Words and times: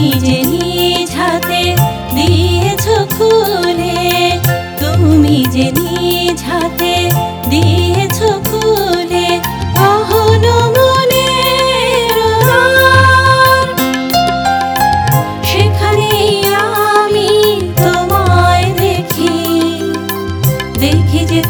নিজে 0.00 0.38
নিজ 0.52 1.10
হাতে 1.20 1.62
দিয়েছ 2.16 2.84
খুলে। 3.14 3.98
তুমি 4.80 5.36
যে 5.54 5.66
নিজ 5.78 6.38
হাতে 6.50 6.94
দিয়েছ 7.50 8.18
খুলে 8.48 9.28
কখনো 9.78 10.56
মনে 10.76 11.28
সেখানে 15.50 16.10
আমি 16.94 17.30
তোমায় 17.82 18.68
দেখি 18.80 19.34
দেখি 20.82 21.20
যে 21.30 21.40